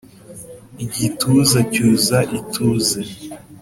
[0.83, 3.01] igituza cyuza ituze